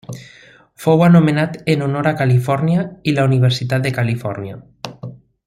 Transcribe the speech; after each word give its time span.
Fou 0.85 1.03
anomenat 1.07 1.59
en 1.73 1.83
honor 1.89 2.09
a 2.11 2.15
Califòrnia 2.23 2.87
i 3.11 3.15
la 3.19 3.27
Universitat 3.33 3.85
de 3.87 3.93
Califòrnia. 4.01 4.61